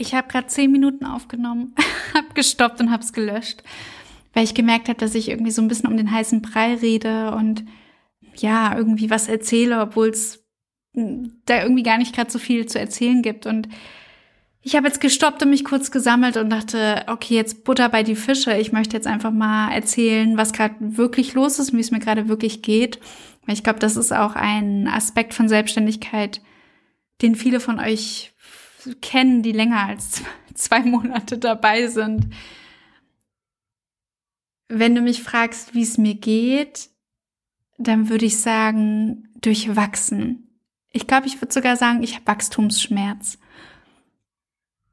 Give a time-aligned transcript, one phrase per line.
[0.00, 1.74] Ich habe gerade zehn Minuten aufgenommen,
[2.14, 3.62] habe gestoppt und habe es gelöscht,
[4.32, 7.32] weil ich gemerkt habe, dass ich irgendwie so ein bisschen um den heißen Brei rede
[7.32, 7.64] und
[8.34, 10.42] ja, irgendwie was erzähle, obwohl es
[10.94, 13.44] da irgendwie gar nicht gerade so viel zu erzählen gibt.
[13.44, 13.68] Und
[14.62, 18.16] ich habe jetzt gestoppt und mich kurz gesammelt und dachte, okay, jetzt Butter bei die
[18.16, 18.56] Fische.
[18.56, 22.00] Ich möchte jetzt einfach mal erzählen, was gerade wirklich los ist und wie es mir
[22.00, 23.00] gerade wirklich geht.
[23.46, 26.40] Ich glaube, das ist auch ein Aspekt von Selbstständigkeit,
[27.20, 28.29] den viele von euch
[29.00, 30.22] kennen, die länger als
[30.54, 32.28] zwei Monate dabei sind.
[34.68, 36.90] Wenn du mich fragst, wie es mir geht,
[37.78, 40.48] dann würde ich sagen, durchwachsen.
[40.92, 43.38] Ich glaube, ich würde sogar sagen, ich habe Wachstumsschmerz.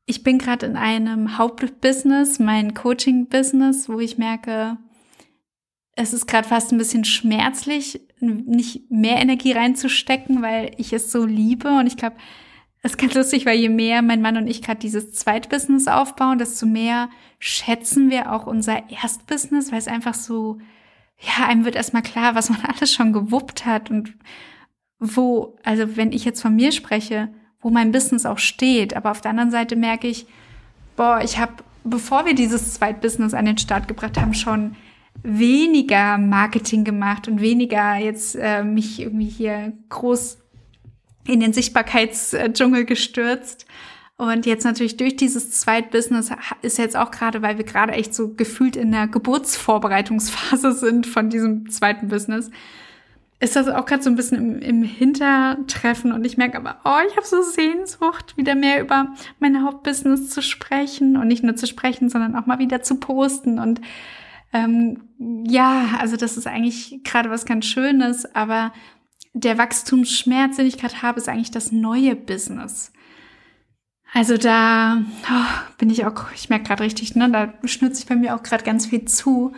[0.05, 4.77] Ich bin gerade in einem Hauptbusiness, mein Coaching-Business, wo ich merke,
[5.97, 11.25] es ist gerade fast ein bisschen schmerzlich, nicht mehr Energie reinzustecken, weil ich es so
[11.25, 11.69] liebe.
[11.69, 12.15] Und ich glaube,
[12.87, 16.37] es ist ganz lustig, weil je mehr mein Mann und ich gerade dieses Zweitbusiness aufbauen,
[16.37, 20.59] desto mehr schätzen wir auch unser Erstbusiness, weil es einfach so,
[21.19, 24.13] ja, einem wird erstmal klar, was man alles schon gewuppt hat und
[24.99, 27.27] wo, also wenn ich jetzt von mir spreche,
[27.59, 28.95] wo mein Business auch steht.
[28.95, 30.25] Aber auf der anderen Seite merke ich,
[30.95, 34.77] boah, ich habe, bevor wir dieses Zweitbusiness an den Start gebracht haben, schon
[35.23, 40.37] weniger Marketing gemacht und weniger jetzt äh, mich irgendwie hier groß
[41.27, 43.65] in den Sichtbarkeitsdschungel gestürzt.
[44.17, 46.31] Und jetzt natürlich durch dieses Zweitbusiness
[46.63, 51.29] ist jetzt auch gerade, weil wir gerade echt so gefühlt in der Geburtsvorbereitungsphase sind von
[51.29, 52.49] diesem zweiten Business,
[53.39, 57.07] ist das auch gerade so ein bisschen im, im Hintertreffen und ich merke aber, oh,
[57.07, 61.67] ich habe so Sehnsucht, wieder mehr über mein Hauptbusiness zu sprechen und nicht nur zu
[61.67, 63.81] sprechen, sondern auch mal wieder zu posten und
[64.53, 68.71] ähm, ja, also das ist eigentlich gerade was ganz Schönes, aber
[69.39, 72.91] der Wachstumsschmerz, den ich gerade habe, ist eigentlich das neue Business.
[74.13, 78.15] Also da oh, bin ich auch, ich merke gerade richtig, ne, da schnürt sich bei
[78.15, 79.53] mir auch gerade ganz viel zu,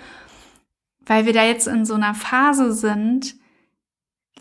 [1.06, 3.36] weil wir da jetzt in so einer Phase sind,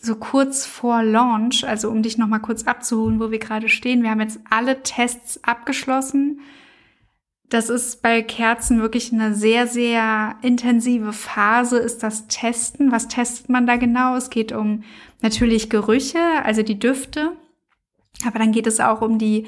[0.00, 4.02] so kurz vor Launch, also um dich nochmal kurz abzuholen, wo wir gerade stehen.
[4.02, 6.40] Wir haben jetzt alle Tests abgeschlossen.
[7.48, 12.92] Das ist bei Kerzen wirklich eine sehr, sehr intensive Phase, ist das Testen.
[12.92, 14.16] Was testet man da genau?
[14.16, 14.84] Es geht um
[15.22, 17.32] natürlich Gerüche, also die Düfte.
[18.26, 19.46] Aber dann geht es auch um die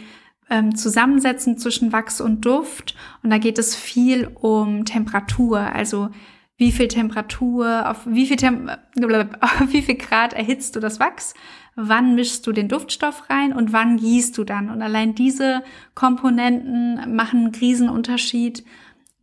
[0.49, 2.95] ähm, Zusammensetzung zwischen Wachs und Duft.
[3.23, 6.11] Und da geht es viel um Temperatur, also
[6.57, 8.69] wie viel Temperatur, auf wie viel, Tem
[9.41, 11.33] auf wie viel Grad erhitzt du das Wachs,
[11.75, 14.69] wann mischst du den Duftstoff rein und wann gießt du dann.
[14.69, 15.63] Und allein diese
[15.95, 18.65] Komponenten machen einen Riesenunterschied.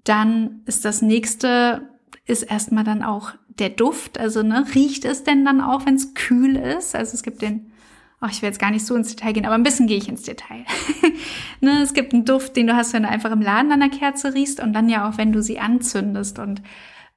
[0.03, 1.89] Dann ist das nächste,
[2.25, 4.19] ist erstmal dann auch der Duft.
[4.19, 6.95] Also ne, riecht es denn dann auch, wenn es kühl ist?
[6.95, 7.71] Also es gibt den
[8.19, 10.09] Oh, ich will jetzt gar nicht so ins Detail gehen, aber ein bisschen gehe ich
[10.09, 10.65] ins Detail.
[11.61, 13.89] ne, es gibt einen Duft, den du hast, wenn du einfach im Laden an der
[13.89, 16.39] Kerze riechst und dann ja auch, wenn du sie anzündest.
[16.39, 16.63] Und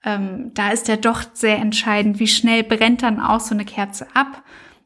[0.05, 4.09] ähm, da ist ja doch sehr entscheidend, wie schnell brennt dann auch so eine Kerze
[4.15, 4.45] ab.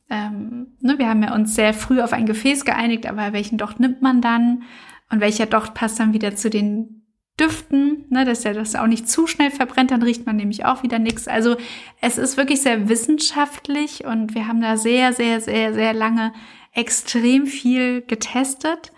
[0.08, 3.80] Ähm, ne, wir haben ja uns sehr früh auf ein Gefäß geeinigt, aber welchen Docht
[3.80, 4.62] nimmt man dann?
[5.10, 7.03] Und welcher Docht passt dann wieder zu den
[7.38, 10.84] Düften, ne, dass er das auch nicht zu schnell verbrennt, dann riecht man nämlich auch
[10.84, 11.26] wieder nichts.
[11.26, 11.56] Also
[12.00, 16.32] es ist wirklich sehr wissenschaftlich und wir haben da sehr, sehr, sehr, sehr lange
[16.72, 18.92] extrem viel getestet.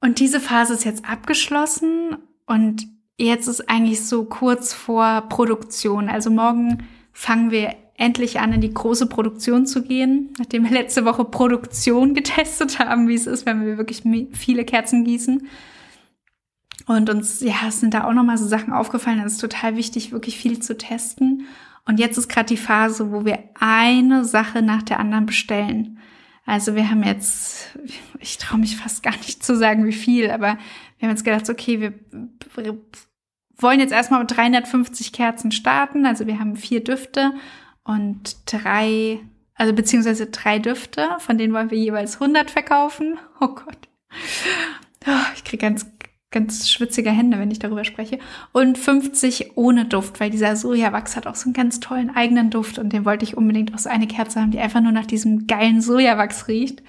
[0.00, 6.08] Und diese Phase ist jetzt abgeschlossen und jetzt ist eigentlich so kurz vor Produktion.
[6.10, 11.04] Also morgen fangen wir endlich an, in die große Produktion zu gehen, nachdem wir letzte
[11.04, 15.46] Woche Produktion getestet haben, wie es ist, wenn wir wirklich viele Kerzen gießen.
[16.96, 19.20] Und uns, ja, es sind da auch nochmal so Sachen aufgefallen.
[19.20, 21.46] Es ist total wichtig, wirklich viel zu testen.
[21.86, 25.98] Und jetzt ist gerade die Phase, wo wir eine Sache nach der anderen bestellen.
[26.44, 27.78] Also wir haben jetzt,
[28.20, 30.58] ich traue mich fast gar nicht zu sagen, wie viel, aber
[30.98, 31.94] wir haben jetzt gedacht, okay, wir
[33.56, 36.04] wollen jetzt erstmal mit 350 Kerzen starten.
[36.04, 37.32] Also wir haben vier Düfte
[37.84, 39.20] und drei,
[39.54, 43.18] also beziehungsweise drei Düfte, von denen wollen wir jeweils 100 verkaufen.
[43.40, 43.88] Oh Gott.
[45.06, 45.86] Oh, ich kriege ganz,
[46.32, 48.18] ganz schwitzige Hände, wenn ich darüber spreche.
[48.52, 52.78] Und 50 ohne Duft, weil dieser Sojawachs hat auch so einen ganz tollen eigenen Duft
[52.78, 55.46] und den wollte ich unbedingt auch so eine Kerze haben, die einfach nur nach diesem
[55.46, 56.82] geilen Sojawachs riecht.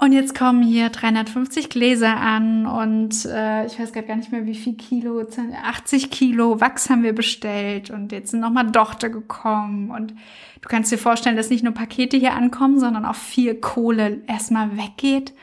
[0.00, 4.54] Und jetzt kommen hier 350 Gläser an und äh, ich weiß gar nicht mehr, wie
[4.54, 10.12] viel Kilo, 80 Kilo Wachs haben wir bestellt und jetzt sind nochmal Dochter gekommen und
[10.12, 14.76] du kannst dir vorstellen, dass nicht nur Pakete hier ankommen, sondern auch viel Kohle erstmal
[14.76, 15.34] weggeht.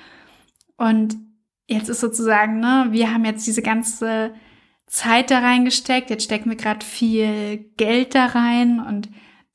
[0.77, 1.17] Und
[1.67, 4.33] jetzt ist sozusagen, ne, wir haben jetzt diese ganze
[4.87, 8.79] Zeit da reingesteckt, jetzt stecken wir gerade viel Geld da rein.
[8.79, 9.09] Und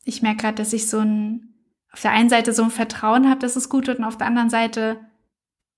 [0.05, 1.47] ich merke gerade, dass ich so ein
[1.93, 3.99] auf der einen Seite so ein Vertrauen habe, dass es gut wird.
[3.99, 5.01] Und auf der anderen Seite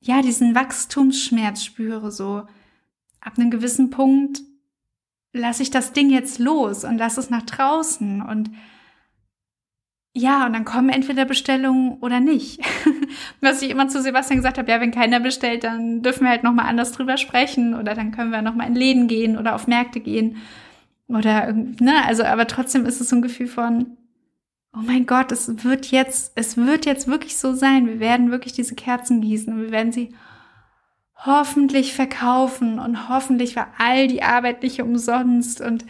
[0.00, 2.42] ja, diesen Wachstumsschmerz spüre, so
[3.20, 4.40] ab einem gewissen Punkt
[5.32, 8.20] lasse ich das Ding jetzt los und lasse es nach draußen.
[8.20, 8.50] Und
[10.14, 12.60] ja, und dann kommen entweder Bestellungen oder nicht.
[13.40, 16.42] Was ich immer zu Sebastian gesagt habe, ja, wenn keiner bestellt, dann dürfen wir halt
[16.42, 20.00] nochmal anders drüber sprechen oder dann können wir nochmal in Läden gehen oder auf Märkte
[20.00, 20.36] gehen
[21.12, 23.98] oder, ne, also, aber trotzdem ist es so ein Gefühl von,
[24.74, 27.86] oh mein Gott, es wird jetzt, es wird jetzt wirklich so sein.
[27.86, 30.14] Wir werden wirklich diese Kerzen gießen und wir werden sie
[31.24, 35.84] hoffentlich verkaufen und hoffentlich war all die Arbeit nicht umsonst und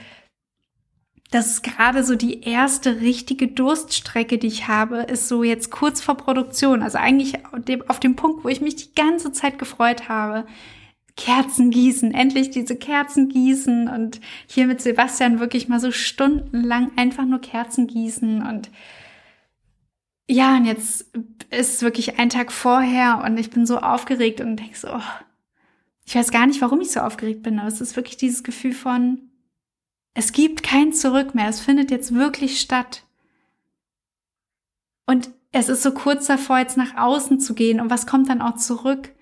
[1.32, 6.02] das ist gerade so die erste richtige Durststrecke, die ich habe, ist so jetzt kurz
[6.02, 6.82] vor Produktion.
[6.82, 7.38] Also eigentlich
[7.88, 10.46] auf dem Punkt, wo ich mich die ganze Zeit gefreut habe.
[11.16, 17.24] Kerzen gießen, endlich diese Kerzen gießen und hier mit Sebastian wirklich mal so stundenlang einfach
[17.24, 18.70] nur Kerzen gießen und
[20.28, 21.10] ja, und jetzt
[21.50, 25.00] ist wirklich ein Tag vorher und ich bin so aufgeregt und denke so, oh,
[26.06, 28.72] ich weiß gar nicht, warum ich so aufgeregt bin, aber es ist wirklich dieses Gefühl
[28.72, 29.31] von,
[30.14, 31.48] es gibt kein Zurück mehr.
[31.48, 33.04] Es findet jetzt wirklich statt.
[35.06, 37.80] Und es ist so kurz davor, jetzt nach außen zu gehen.
[37.80, 39.12] Und was kommt dann auch zurück?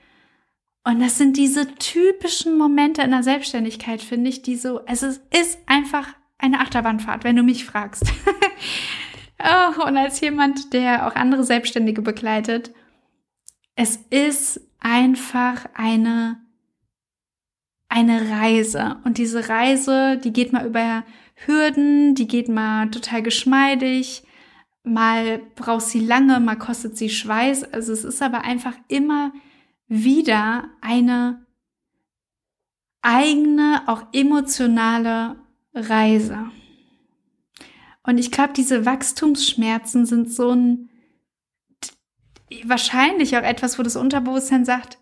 [0.84, 5.22] Und das sind diese typischen Momente in der Selbstständigkeit, finde ich, die so, es ist,
[5.34, 6.08] ist einfach
[6.38, 8.04] eine Achterbahnfahrt, wenn du mich fragst.
[9.38, 12.72] oh, und als jemand, der auch andere Selbstständige begleitet,
[13.76, 16.39] es ist einfach eine
[17.90, 18.96] eine Reise.
[19.04, 21.04] Und diese Reise, die geht mal über
[21.34, 24.22] Hürden, die geht mal total geschmeidig,
[24.84, 27.64] mal braucht sie lange, mal kostet sie Schweiß.
[27.75, 29.32] Also es ist aber einfach immer
[29.88, 31.44] wieder eine
[33.02, 35.36] eigene, auch emotionale
[35.75, 36.50] Reise.
[38.04, 40.90] Und ich glaube, diese Wachstumsschmerzen sind so ein,
[42.64, 44.98] wahrscheinlich auch etwas, wo das Unterbewusstsein sagt,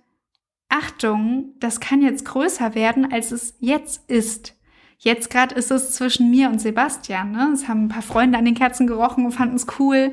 [0.79, 4.55] Achtung, das kann jetzt größer werden, als es jetzt ist.
[4.99, 7.33] Jetzt gerade ist es zwischen mir und Sebastian.
[7.33, 7.51] Ne?
[7.53, 10.13] Es haben ein paar Freunde an den Kerzen gerochen und fanden es cool.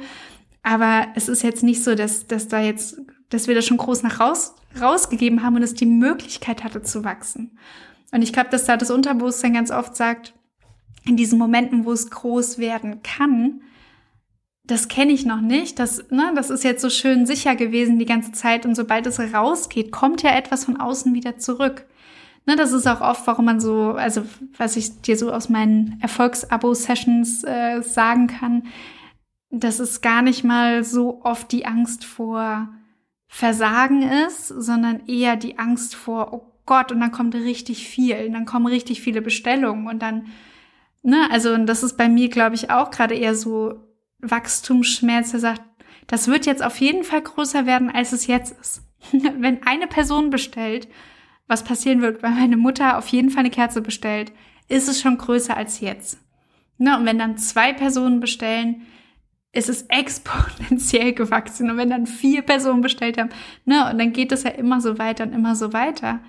[0.64, 4.04] Aber es ist jetzt nicht so, dass, dass da jetzt, dass wir das schon groß
[4.04, 7.58] nach raus, rausgegeben haben und es die Möglichkeit hatte zu wachsen.
[8.12, 10.34] Und ich glaube, dass da das Unterbewusstsein ganz oft sagt,
[11.06, 13.62] in diesen Momenten, wo es groß werden kann,
[14.68, 15.80] das kenne ich noch nicht.
[15.80, 18.66] Das, ne, das ist jetzt so schön sicher gewesen die ganze Zeit.
[18.66, 21.86] Und sobald es rausgeht, kommt ja etwas von außen wieder zurück.
[22.48, 24.24] Ne, das ist auch oft, warum man so, also
[24.58, 28.64] was ich dir so aus meinen Erfolgsabo-Sessions äh, sagen kann,
[29.50, 32.70] dass es gar nicht mal so oft die Angst vor
[33.28, 38.34] Versagen ist, sondern eher die Angst vor, oh Gott, und dann kommt richtig viel, und
[38.34, 40.28] dann kommen richtig viele Bestellungen und dann,
[41.04, 43.85] ne, also und das ist bei mir, glaube ich, auch gerade eher so
[44.30, 45.62] Wachstumsschmerz, der sagt,
[46.08, 48.84] das wird jetzt auf jeden Fall größer werden, als es jetzt ist.
[49.12, 50.88] Wenn eine Person bestellt,
[51.48, 54.32] was passieren wird, weil meine Mutter auf jeden Fall eine Kerze bestellt,
[54.68, 56.20] ist es schon größer als jetzt.
[56.78, 56.98] Ne?
[56.98, 58.82] Und wenn dann zwei Personen bestellen,
[59.56, 61.70] ist es exponentiell gewachsen.
[61.70, 63.30] Und wenn dann vier Personen bestellt haben,
[63.64, 66.20] ne, und dann geht es ja immer so weiter und immer so weiter.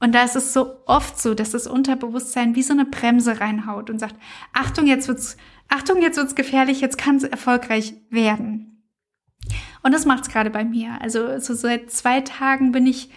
[0.00, 3.90] Und da ist es so oft so, dass das Unterbewusstsein wie so eine Bremse reinhaut
[3.90, 4.14] und sagt,
[4.52, 5.36] Achtung, jetzt wird's
[5.68, 8.82] Achtung, jetzt wird's gefährlich, jetzt kann es erfolgreich werden.
[9.82, 11.00] Und das macht's gerade bei mir.
[11.00, 13.10] Also so seit zwei Tagen bin ich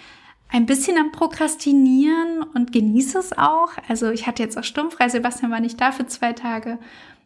[0.49, 3.71] ein bisschen am Prokrastinieren und genieße es auch.
[3.87, 6.77] Also ich hatte jetzt auch stummfrei, Sebastian war nicht da für zwei Tage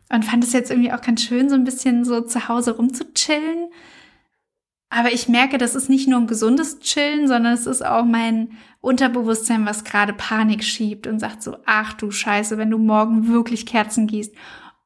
[0.09, 3.69] und fand es jetzt irgendwie auch ganz schön, so ein bisschen so zu Hause rumzuchillen.
[4.95, 8.51] Aber ich merke, das ist nicht nur ein gesundes Chillen, sondern es ist auch mein
[8.79, 13.65] Unterbewusstsein, was gerade Panik schiebt und sagt so, ach du Scheiße, wenn du morgen wirklich
[13.65, 14.33] Kerzen gießt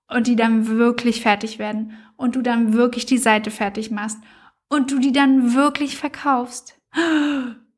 [0.07, 4.17] und die dann wirklich fertig werden und du dann wirklich die Seite fertig machst
[4.67, 6.79] und du die dann wirklich verkaufst.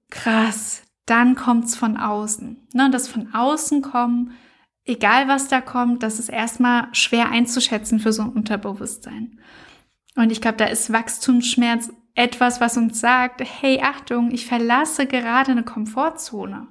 [0.10, 2.66] Krass, dann kommt's von außen.
[2.74, 4.32] Ne, das von außen kommen,
[4.86, 9.38] egal was da kommt, das ist erstmal schwer einzuschätzen für so ein Unterbewusstsein.
[10.16, 15.52] Und ich glaube, da ist Wachstumsschmerz etwas, was uns sagt, hey, Achtung, ich verlasse gerade
[15.52, 16.68] eine Komfortzone.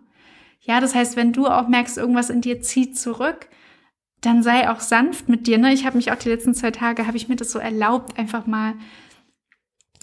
[0.61, 3.49] Ja, das heißt, wenn du auch merkst, irgendwas in dir zieht zurück,
[4.21, 5.59] dann sei auch sanft mit dir.
[5.59, 5.73] Ne?
[5.73, 8.47] Ich habe mich auch die letzten zwei Tage, habe ich mir das so erlaubt, einfach
[8.47, 8.75] mal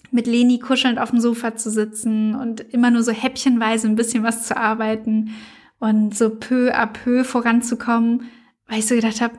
[0.10, 4.24] mit Leni kuschelnd auf dem Sofa zu sitzen und immer nur so häppchenweise ein bisschen
[4.24, 5.36] was zu arbeiten
[5.80, 8.30] und so peu à peu voranzukommen,
[8.68, 9.38] weil ich so gedacht habe,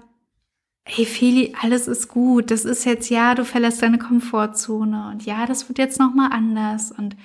[0.89, 2.51] hey Feli, alles ist gut.
[2.51, 6.29] Das ist jetzt ja, du verlässt deine Komfortzone und ja, das wird jetzt noch mal
[6.29, 7.17] anders und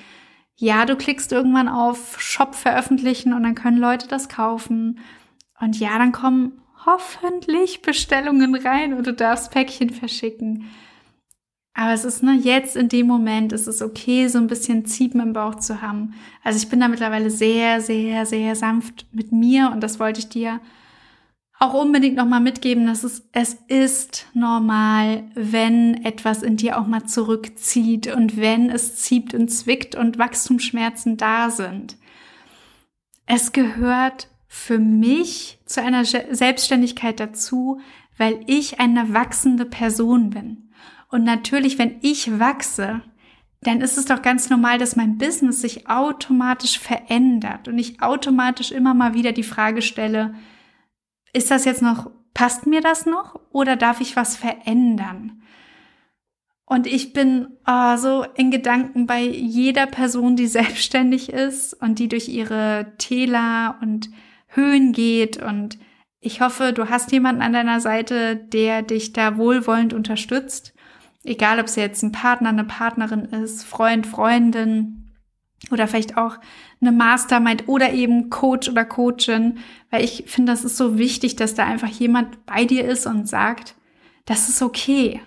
[0.56, 5.00] ja, du klickst irgendwann auf Shop veröffentlichen und dann können Leute das kaufen
[5.60, 10.70] und ja, dann kommen hoffentlich Bestellungen rein und du darfst Päckchen verschicken.
[11.74, 15.22] Aber es ist, ne, jetzt in dem Moment ist es okay, so ein bisschen Ziepen
[15.22, 16.14] im Bauch zu haben.
[16.44, 20.30] Also ich bin da mittlerweile sehr, sehr, sehr sanft mit mir und das wollte ich
[20.30, 20.60] dir
[21.60, 27.06] auch unbedingt nochmal mitgeben, dass es, es ist normal, wenn etwas in dir auch mal
[27.06, 31.98] zurückzieht und wenn es zieht und zwickt und Wachstumsschmerzen da sind.
[33.26, 37.80] Es gehört für mich zu einer Selbstständigkeit dazu,
[38.18, 40.70] weil ich eine wachsende Person bin.
[41.10, 43.02] Und natürlich, wenn ich wachse,
[43.62, 48.72] dann ist es doch ganz normal, dass mein Business sich automatisch verändert und ich automatisch
[48.72, 50.36] immer mal wieder die Frage stelle,
[51.34, 55.42] ist das jetzt noch, passt mir das noch oder darf ich was verändern?
[56.66, 62.08] Und ich bin oh, so in Gedanken bei jeder Person, die selbstständig ist und die
[62.08, 64.10] durch ihre Täler und
[64.48, 65.42] Höhen geht.
[65.42, 65.78] Und
[66.20, 70.74] ich hoffe, du hast jemanden an deiner Seite, der dich da wohlwollend unterstützt
[71.26, 75.03] Egal, ob es jetzt ein Partner, eine Partnerin ist, Freund, Freundin
[75.72, 76.38] oder vielleicht auch
[76.82, 81.56] eine Mastermind oder eben Coach oder Coachin, weil ich finde, das ist so wichtig, dass
[81.56, 83.76] da einfach jemand bei dir ist und sagt,
[84.26, 85.22] das ist okay.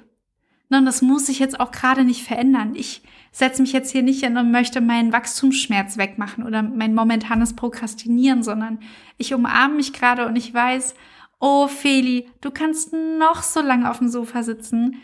[0.69, 2.75] Ne, und das muss sich jetzt auch gerade nicht verändern.
[2.75, 7.55] Ich setze mich jetzt hier nicht hin und möchte meinen Wachstumsschmerz wegmachen oder mein momentanes
[7.55, 8.81] Prokrastinieren, sondern
[9.19, 10.95] ich umarme mich gerade und ich weiß,
[11.39, 14.97] oh Feli, du kannst noch so lange auf dem Sofa sitzen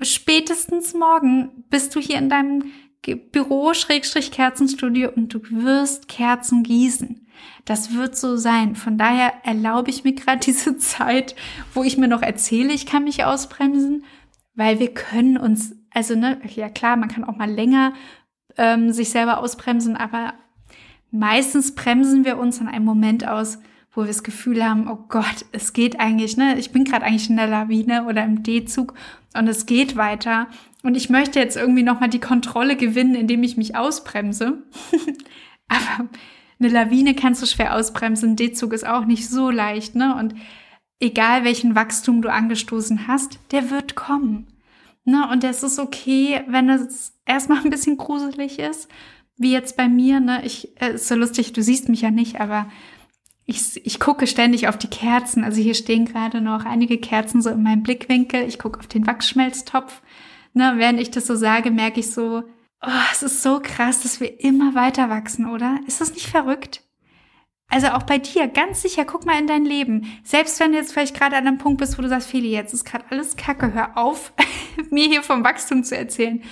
[0.00, 2.70] spätestens morgen bist du hier in deinem
[3.02, 7.26] Büro Schrägstrich Kerzenstudio und du wirst Kerzen gießen.
[7.64, 8.76] Das wird so sein.
[8.76, 11.34] Von daher erlaube ich mir gerade diese Zeit,
[11.74, 14.04] wo ich mir noch erzähle, ich kann mich ausbremsen,
[14.54, 17.94] weil wir können uns, also ne, ja klar, man kann auch mal länger
[18.56, 20.34] ähm, sich selber ausbremsen, aber
[21.10, 23.58] meistens bremsen wir uns in einem Moment aus,
[23.98, 27.28] wo wir das Gefühl haben, oh Gott, es geht eigentlich, ne, ich bin gerade eigentlich
[27.28, 28.94] in der Lawine oder im D-Zug
[29.36, 30.46] und es geht weiter
[30.84, 34.62] und ich möchte jetzt irgendwie nochmal die Kontrolle gewinnen, indem ich mich ausbremse.
[35.68, 36.08] Aber
[36.60, 40.14] eine Lawine kannst du schwer ausbremsen, D-Zug ist auch nicht so leicht, ne?
[40.14, 40.36] Und
[41.00, 44.46] egal welchen Wachstum du angestoßen hast, der wird kommen.
[45.04, 45.28] Ne?
[45.28, 48.88] Und es ist okay, wenn es erstmal ein bisschen gruselig ist,
[49.36, 50.44] wie jetzt bei mir, ne?
[50.44, 52.70] Ich, äh, ist so lustig, du siehst mich ja nicht, aber
[53.48, 55.42] ich, ich gucke ständig auf die Kerzen.
[55.42, 58.42] Also hier stehen gerade noch einige Kerzen so in meinem Blickwinkel.
[58.46, 60.02] Ich gucke auf den Wachsschmelztopf.
[60.52, 62.42] Ne, während ich das so sage, merke ich so,
[62.82, 65.80] oh, es ist so krass, dass wir immer weiter wachsen, oder?
[65.86, 66.82] Ist das nicht verrückt?
[67.70, 70.06] Also auch bei dir, ganz sicher, guck mal in dein Leben.
[70.24, 72.74] Selbst wenn du jetzt vielleicht gerade an einem Punkt bist, wo du sagst, Feli, jetzt
[72.74, 74.34] ist gerade alles Kacke, hör auf,
[74.90, 76.42] mir hier vom Wachstum zu erzählen.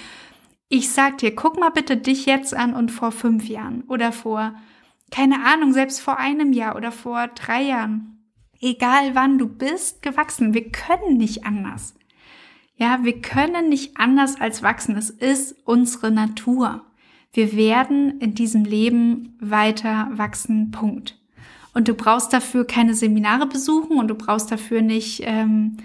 [0.70, 4.54] Ich sag dir, guck mal bitte dich jetzt an und vor fünf Jahren oder vor
[5.10, 8.18] keine Ahnung, selbst vor einem Jahr oder vor drei Jahren.
[8.60, 10.54] Egal wann du bist, gewachsen.
[10.54, 11.94] Wir können nicht anders.
[12.76, 14.96] Ja, wir können nicht anders als wachsen.
[14.96, 16.84] Es ist unsere Natur.
[17.32, 20.70] Wir werden in diesem Leben weiter wachsen.
[20.70, 21.18] Punkt.
[21.74, 25.76] Und du brauchst dafür keine Seminare besuchen und du brauchst dafür nicht ähm,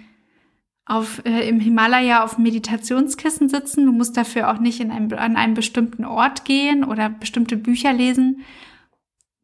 [0.86, 3.86] auf, äh, im Himalaya auf Meditationskissen sitzen.
[3.86, 7.92] Du musst dafür auch nicht in einem, an einen bestimmten Ort gehen oder bestimmte Bücher
[7.94, 8.44] lesen,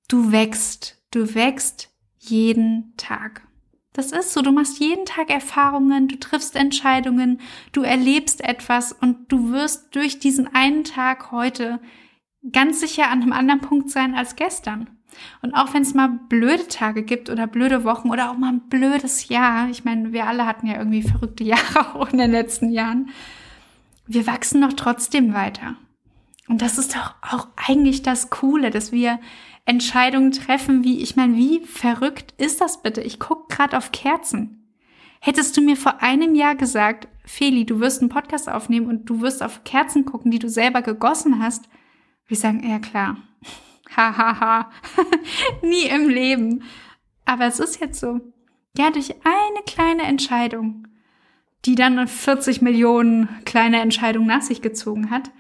[0.08, 3.42] Du wächst, du wächst jeden Tag.
[3.92, 9.32] Das ist so, du machst jeden Tag Erfahrungen, du triffst Entscheidungen, du erlebst etwas und
[9.32, 11.82] du wirst durch diesen einen Tag heute
[12.54, 14.90] ganz sicher an einem anderen Punkt sein als gestern.
[15.42, 18.70] Und auch wenn es mal blöde Tage gibt oder blöde Wochen oder auch mal ein
[18.70, 22.70] blödes Jahr, ich meine, wir alle hatten ja irgendwie verrückte Jahre auch in den letzten
[22.70, 23.10] Jahren,
[24.06, 25.76] wir wachsen doch trotzdem weiter.
[26.48, 29.20] Und das ist doch auch eigentlich das Coole, dass wir
[29.66, 33.02] Entscheidungen treffen, wie, ich meine, wie verrückt ist das bitte?
[33.02, 34.74] Ich guck gerade auf Kerzen.
[35.20, 39.22] Hättest du mir vor einem Jahr gesagt, Feli, du wirst einen Podcast aufnehmen und du
[39.22, 41.68] wirst auf Kerzen gucken, die du selber gegossen hast,
[42.30, 43.18] ich sagen, ja klar.
[43.96, 44.36] Hahaha.
[44.36, 44.72] Ha, ha.
[45.62, 46.64] Nie im Leben.
[47.26, 48.20] Aber es ist jetzt so.
[48.78, 50.88] Ja, durch eine kleine Entscheidung,
[51.66, 55.32] die dann 40 Millionen kleine Entscheidungen nach sich gezogen hat,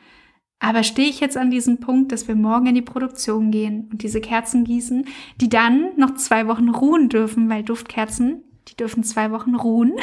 [0.60, 4.02] aber stehe ich jetzt an diesem Punkt, dass wir morgen in die Produktion gehen und
[4.02, 5.06] diese Kerzen gießen,
[5.40, 9.94] die dann noch zwei Wochen ruhen dürfen, weil Duftkerzen, die dürfen zwei Wochen ruhen.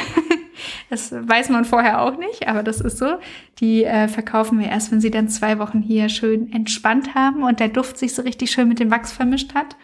[0.91, 3.17] das weiß man vorher auch nicht, aber das ist so.
[3.59, 7.59] Die äh, verkaufen wir erst, wenn sie dann zwei Wochen hier schön entspannt haben und
[7.59, 9.77] der Duft sich so richtig schön mit dem Wachs vermischt hat.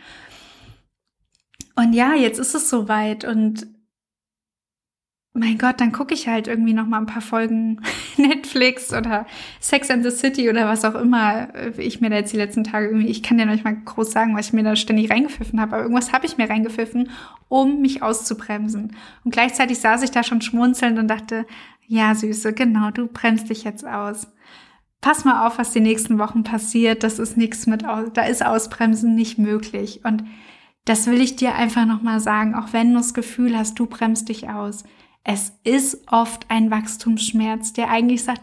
[1.74, 3.66] Und ja, jetzt ist es soweit und
[5.32, 7.80] mein Gott, dann gucke ich halt irgendwie noch mal ein paar Folgen
[8.16, 9.26] Netflix oder
[9.60, 12.64] Sex and the City oder was auch immer äh, ich mir da jetzt die letzten
[12.64, 15.10] Tage irgendwie, ich kann dir noch nicht mal groß sagen, was ich mir da ständig
[15.10, 17.10] reingepfiffen habe, aber irgendwas habe ich mir reingepfiffen,
[17.48, 18.96] um mich auszubremsen.
[19.24, 21.46] Und gleichzeitig saß ich da schon schmunzelnd und dachte,
[21.86, 24.26] ja, Süße, genau, du bremst dich jetzt aus.
[25.00, 27.04] Pass mal auf, was die nächsten Wochen passiert.
[27.04, 30.00] Das ist nichts mit, da ist Ausbremsen nicht möglich.
[30.04, 30.24] Und
[30.84, 34.28] das will ich dir einfach nochmal sagen, auch wenn du das Gefühl hast, du bremst
[34.28, 34.84] dich aus
[35.24, 38.42] es ist oft ein Wachstumsschmerz, der eigentlich sagt,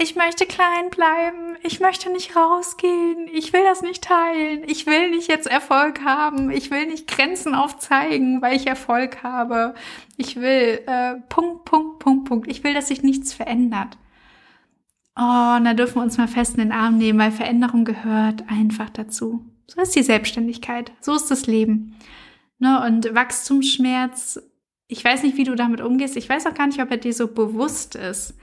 [0.00, 5.10] ich möchte klein bleiben, ich möchte nicht rausgehen, ich will das nicht teilen, ich will
[5.10, 9.74] nicht jetzt Erfolg haben, ich will nicht Grenzen aufzeigen, weil ich Erfolg habe,
[10.16, 13.98] ich will äh, Punkt, Punkt, Punkt, Punkt, ich will, dass sich nichts verändert.
[15.16, 18.44] Oh, und da dürfen wir uns mal fest in den Arm nehmen, weil Veränderung gehört
[18.48, 19.44] einfach dazu.
[19.66, 21.96] So ist die Selbstständigkeit, so ist das Leben.
[22.60, 24.40] Ne, und Wachstumsschmerz
[24.88, 26.16] ich weiß nicht, wie du damit umgehst.
[26.16, 28.34] Ich weiß auch gar nicht, ob er dir so bewusst ist.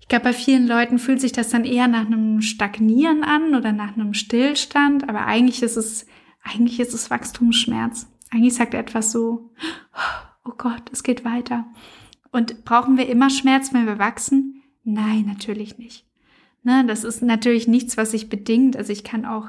[0.00, 3.70] Ich glaube, bei vielen Leuten fühlt sich das dann eher nach einem Stagnieren an oder
[3.70, 6.06] nach einem Stillstand, aber eigentlich ist es,
[6.42, 8.10] eigentlich ist es Wachstumsschmerz.
[8.30, 9.50] Eigentlich sagt er etwas so,
[10.44, 11.66] oh Gott, es geht weiter.
[12.32, 14.62] Und brauchen wir immer Schmerz, wenn wir wachsen?
[14.82, 16.06] Nein, natürlich nicht.
[16.62, 18.76] Ne, das ist natürlich nichts, was sich bedingt.
[18.76, 19.48] Also ich kann auch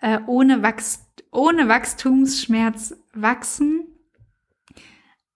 [0.00, 3.91] äh, ohne, Wachst ohne Wachstumsschmerz wachsen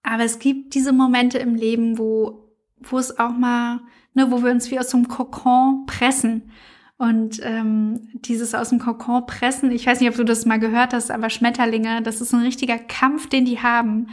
[0.07, 2.49] aber es gibt diese Momente im Leben, wo,
[2.79, 3.81] wo es auch mal,
[4.15, 6.53] ne, wo wir uns wie aus so einem Kokon pressen.
[6.97, 10.95] Und ähm, dieses aus dem Kokon pressen, ich weiß nicht, ob du das mal gehört
[10.95, 14.07] hast, aber Schmetterlinge, das ist ein richtiger Kampf, den die haben.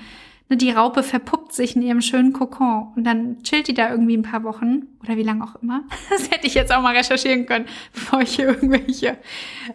[0.49, 4.17] Ne, die Raupe verpuppt sich in ihrem schönen Kokon und dann chillt die da irgendwie
[4.17, 5.83] ein paar Wochen oder wie lange auch immer.
[6.09, 9.17] Das hätte ich jetzt auch mal recherchieren können, bevor ich hier irgendwelche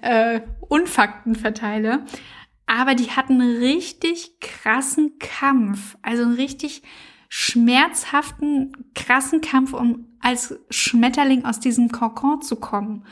[0.03, 2.01] äh, Unfakten verteile
[2.69, 6.83] aber die hatten einen richtig krassen Kampf, also einen richtig
[7.31, 13.05] schmerzhaften, krassen Kampf, um als Schmetterling aus diesem Kokon zu kommen.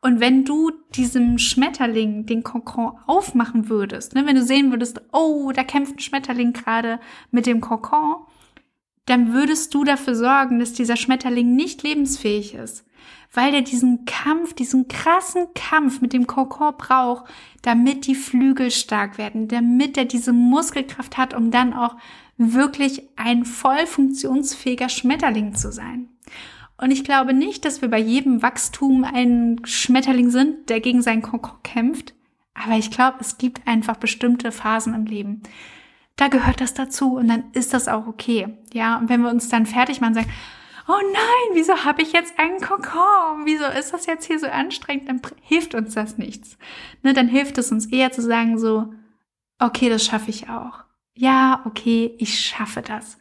[0.00, 5.50] Und wenn du diesem Schmetterling den Kokon aufmachen würdest, ne, wenn du sehen würdest, oh,
[5.52, 7.00] da kämpft ein Schmetterling gerade
[7.32, 8.24] mit dem Kokon,
[9.06, 12.84] dann würdest du dafür sorgen, dass dieser Schmetterling nicht lebensfähig ist
[13.32, 17.30] weil der diesen Kampf, diesen krassen Kampf mit dem Kokon braucht,
[17.62, 21.96] damit die Flügel stark werden, damit er diese Muskelkraft hat, um dann auch
[22.36, 26.08] wirklich ein voll funktionsfähiger Schmetterling zu sein.
[26.76, 31.22] Und ich glaube nicht, dass wir bei jedem Wachstum ein Schmetterling sind, der gegen seinen
[31.22, 32.14] Kokon kämpft.
[32.54, 35.42] Aber ich glaube, es gibt einfach bestimmte Phasen im Leben.
[36.16, 38.58] Da gehört das dazu und dann ist das auch okay.
[38.72, 40.30] Ja, und wenn wir uns dann fertig machen sagen,
[40.86, 43.44] oh nein, wieso habe ich jetzt einen Kokon?
[43.44, 45.08] Wieso ist das jetzt hier so anstrengend?
[45.08, 46.58] Dann hilft uns das nichts.
[47.02, 48.92] Ne, dann hilft es uns eher zu sagen so,
[49.58, 50.84] okay, das schaffe ich auch.
[51.14, 53.18] Ja, okay, ich schaffe das.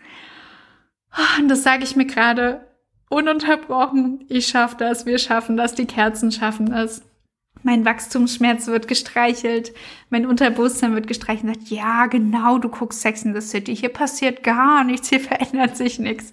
[1.38, 2.66] Und das sage ich mir gerade
[3.10, 4.26] ununterbrochen.
[4.30, 7.02] Ich schaffe das, wir schaffen das, die Kerzen schaffen das.
[7.64, 9.74] Mein Wachstumsschmerz wird gestreichelt,
[10.10, 13.90] mein Unterbewusstsein wird gestreichelt und sagt, ja, genau, du guckst Sex in the City, hier
[13.90, 16.32] passiert gar nichts, hier verändert sich nichts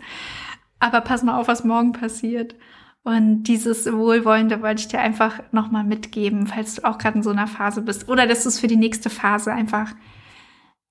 [0.79, 2.55] aber pass mal auf, was morgen passiert.
[3.03, 7.31] Und dieses Wohlwollende wollte ich dir einfach nochmal mitgeben, falls du auch gerade in so
[7.31, 8.09] einer Phase bist.
[8.09, 9.95] Oder dass du es für die nächste Phase einfach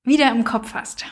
[0.04, 1.06] wieder im Kopf hast.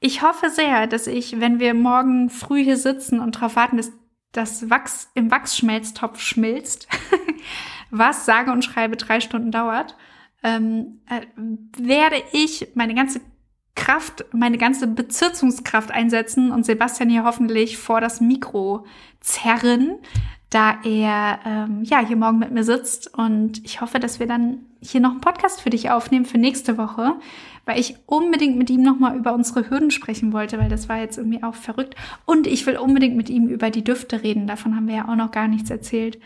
[0.00, 3.92] Ich hoffe sehr, dass ich, wenn wir morgen früh hier sitzen und darauf warten, dass
[4.32, 6.88] das Wachs im Wachsschmelztopf schmilzt,
[7.90, 9.96] was sage und schreibe drei Stunden dauert,
[10.42, 11.26] ähm, äh,
[11.76, 13.20] werde ich meine ganze
[13.74, 18.86] Kraft, meine ganze Bezirzungskraft einsetzen und Sebastian hier hoffentlich vor das Mikro
[19.20, 19.98] zerren,
[20.50, 24.66] da er ähm, ja hier morgen mit mir sitzt und ich hoffe, dass wir dann
[24.80, 27.14] hier noch einen Podcast für dich aufnehmen für nächste Woche,
[27.66, 31.18] weil ich unbedingt mit ihm nochmal über unsere Hürden sprechen wollte, weil das war jetzt
[31.18, 31.94] irgendwie auch verrückt
[32.26, 35.16] und ich will unbedingt mit ihm über die Düfte reden, davon haben wir ja auch
[35.16, 36.18] noch gar nichts erzählt,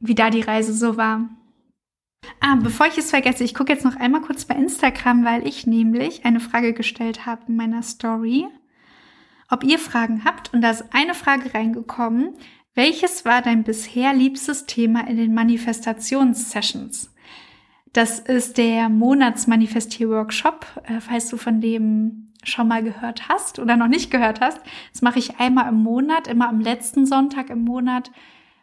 [0.00, 1.28] wie da die Reise so war.
[2.40, 5.66] Ah, bevor ich es vergesse, ich gucke jetzt noch einmal kurz bei Instagram, weil ich
[5.66, 8.46] nämlich eine Frage gestellt habe in meiner Story,
[9.50, 10.52] ob ihr Fragen habt.
[10.52, 12.34] Und da ist eine Frage reingekommen.
[12.78, 17.12] Welches war dein bisher liebstes Thema in den Manifestationssessions?
[17.92, 23.88] Das ist der Monatsmanifestier-Workshop, äh, falls du von dem schon mal gehört hast oder noch
[23.88, 24.60] nicht gehört hast.
[24.92, 28.12] Das mache ich einmal im Monat, immer am letzten Sonntag im Monat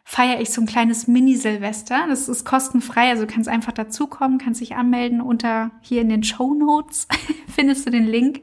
[0.02, 2.06] feiere ich so ein kleines Mini-Silvester.
[2.08, 5.20] Das ist kostenfrei, also du kannst einfach dazukommen, kannst dich anmelden.
[5.20, 7.06] Unter hier in den Show Notes
[7.54, 8.40] findest du den Link.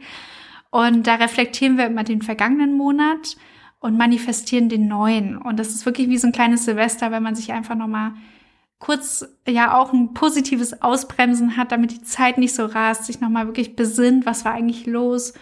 [0.70, 3.38] Und da reflektieren wir immer den vergangenen Monat
[3.84, 5.38] und manifestieren den neuen.
[5.38, 8.14] Und das ist wirklich wie so ein kleines Silvester, wenn man sich einfach nochmal
[8.80, 13.46] kurz ja auch ein positives Ausbremsen hat, damit die Zeit nicht so rast, sich nochmal
[13.46, 15.34] wirklich besinnt, was war eigentlich los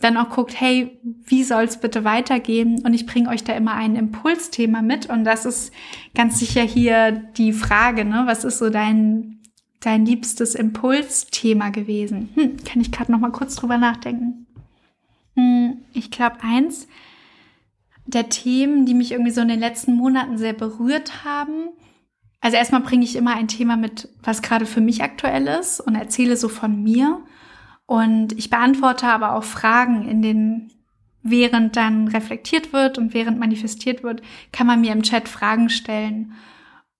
[0.00, 2.82] dann auch guckt, hey, wie soll es bitte weitergehen?
[2.84, 5.06] Und ich bringe euch da immer ein Impulsthema mit.
[5.06, 5.72] Und das ist
[6.14, 8.24] ganz sicher hier die Frage, ne?
[8.26, 9.40] Was ist so dein,
[9.80, 12.28] dein liebstes Impulsthema gewesen?
[12.34, 14.46] Hm, kann ich gerade noch mal kurz drüber nachdenken.
[15.34, 16.88] Hm, ich glaube, eins
[18.06, 21.70] der Themen, die mich irgendwie so in den letzten Monaten sehr berührt haben,
[22.40, 25.96] also erstmal bringe ich immer ein Thema mit, was gerade für mich aktuell ist und
[25.96, 27.24] erzähle so von mir.
[27.86, 30.72] Und ich beantworte aber auch Fragen in den,
[31.22, 36.34] während dann reflektiert wird und während manifestiert wird, kann man mir im Chat Fragen stellen.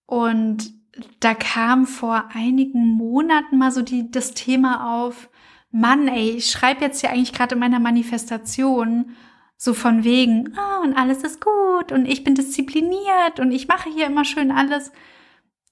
[0.05, 0.73] Und
[1.19, 5.29] da kam vor einigen Monaten mal so die, das Thema auf,
[5.71, 9.11] Mann, ey, ich schreibe jetzt ja eigentlich gerade in meiner Manifestation
[9.57, 13.89] so von wegen, oh, und alles ist gut und ich bin diszipliniert und ich mache
[13.89, 14.91] hier immer schön alles.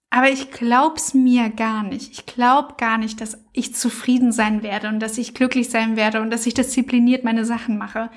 [0.09, 2.11] Aber ich glaub's mir gar nicht.
[2.11, 6.21] Ich glaub gar nicht, dass ich zufrieden sein werde und dass ich glücklich sein werde
[6.21, 8.09] und dass ich diszipliniert meine Sachen mache.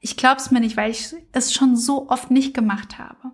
[0.00, 3.32] Ich glaub's mir nicht, weil ich es schon so oft nicht gemacht habe.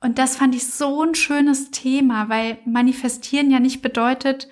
[0.00, 4.48] Und das fand ich so ein schönes Thema, weil manifestieren ja nicht bedeutet,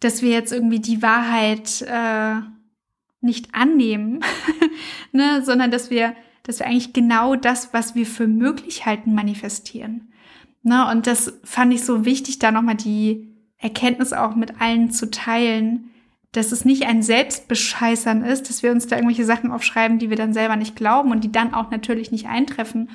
[0.00, 2.40] dass wir jetzt irgendwie die Wahrheit äh,
[3.20, 4.20] nicht annehmen,
[5.12, 10.12] ne, sondern dass wir, dass wir eigentlich genau das, was wir für möglich halten, manifestieren.
[10.62, 13.28] Ne, und das fand ich so wichtig, da nochmal die
[13.58, 15.90] Erkenntnis auch mit allen zu teilen,
[16.32, 20.16] dass es nicht ein Selbstbescheißern ist, dass wir uns da irgendwelche Sachen aufschreiben, die wir
[20.16, 22.90] dann selber nicht glauben und die dann auch natürlich nicht eintreffen,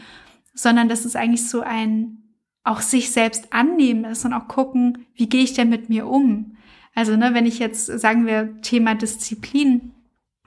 [0.54, 2.22] sondern dass es eigentlich so ein
[2.64, 6.58] auch sich selbst annehmen ist und auch gucken, wie gehe ich denn mit mir um?
[6.96, 9.92] Also, ne, wenn ich jetzt, sagen wir, Thema Disziplin,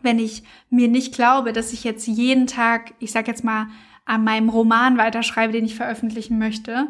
[0.09, 3.67] wenn ich mir nicht glaube, dass ich jetzt jeden Tag, ich sag jetzt mal,
[4.07, 6.89] an meinem Roman weiterschreibe, den ich veröffentlichen möchte,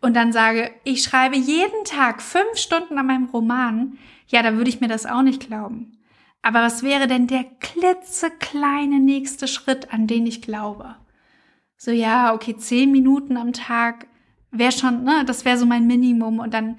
[0.00, 4.70] und dann sage, ich schreibe jeden Tag fünf Stunden an meinem Roman, ja, dann würde
[4.70, 5.98] ich mir das auch nicht glauben.
[6.40, 10.96] Aber was wäre denn der klitzekleine nächste Schritt, an den ich glaube?
[11.76, 14.06] So, ja, okay, zehn Minuten am Tag
[14.50, 16.38] wäre schon, ne, das wäre so mein Minimum.
[16.38, 16.78] Und dann,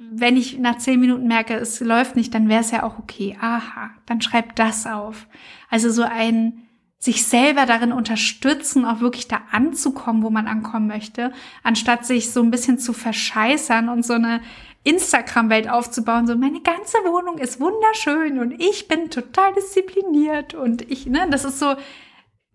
[0.00, 3.36] wenn ich nach zehn Minuten merke, es läuft nicht, dann wäre es ja auch okay.
[3.38, 5.26] Aha, dann schreib das auf.
[5.68, 6.66] Also so ein,
[6.98, 11.32] sich selber darin unterstützen, auch wirklich da anzukommen, wo man ankommen möchte,
[11.62, 14.40] anstatt sich so ein bisschen zu verscheißern und so eine
[14.84, 21.04] Instagram-Welt aufzubauen, so meine ganze Wohnung ist wunderschön und ich bin total diszipliniert und ich,
[21.04, 21.74] ne, das ist so,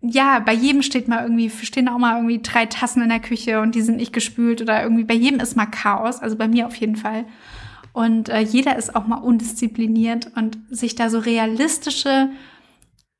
[0.08, 3.60] ja, bei jedem steht mal irgendwie, stehen auch mal irgendwie drei Tassen in der Küche
[3.60, 6.66] und die sind nicht gespült oder irgendwie bei jedem ist mal Chaos, also bei mir
[6.66, 7.24] auf jeden Fall.
[7.92, 12.30] Und äh, jeder ist auch mal undiszipliniert und sich da so realistische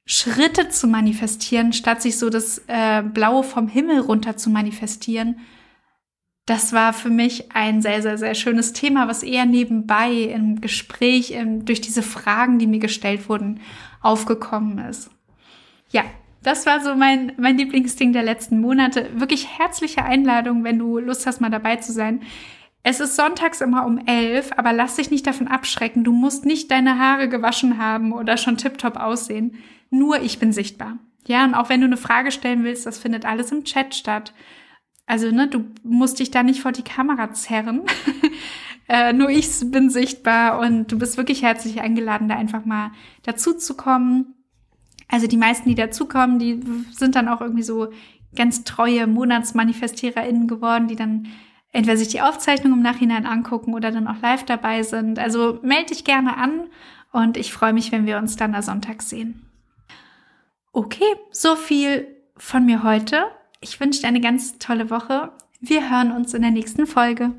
[0.05, 5.37] Schritte zu manifestieren, statt sich so das äh, Blaue vom Himmel runter zu manifestieren,
[6.47, 11.33] das war für mich ein sehr, sehr, sehr schönes Thema, was eher nebenbei im Gespräch,
[11.33, 13.61] im, durch diese Fragen, die mir gestellt wurden,
[14.01, 15.11] aufgekommen ist.
[15.91, 16.05] Ja,
[16.47, 19.11] das war so mein, mein Lieblingsding der letzten Monate.
[19.15, 22.23] Wirklich herzliche Einladung, wenn du Lust hast, mal dabei zu sein.
[22.85, 26.05] Es ist sonntags immer um elf, aber lass dich nicht davon abschrecken.
[26.05, 29.57] Du musst nicht deine Haare gewaschen haben oder schon tiptop aussehen.
[29.91, 31.01] Nur ich bin sichtbar.
[31.27, 34.33] Ja, und auch wenn du eine Frage stellen willst, das findet alles im Chat statt.
[35.05, 37.83] Also, ne, du musst dich da nicht vor die Kamera zerren.
[38.89, 42.93] äh, nur ich bin sichtbar und du bist wirklich herzlich eingeladen, da einfach mal
[43.25, 44.36] dazu zu kommen.
[45.09, 46.61] Also die meisten, die dazukommen, die
[46.93, 47.89] sind dann auch irgendwie so
[48.35, 51.29] ganz treue MonatsmanifestiererInnen geworden, die dann
[51.73, 55.19] entweder sich die Aufzeichnung im Nachhinein angucken oder dann auch live dabei sind.
[55.19, 56.69] Also melde dich gerne an
[57.13, 59.47] und ich freue mich, wenn wir uns dann am Sonntag sehen.
[60.73, 63.25] Okay, so viel von mir heute.
[63.61, 65.33] Ich wünsche dir eine ganz tolle Woche.
[65.61, 67.33] Wir hören uns in der nächsten Folge.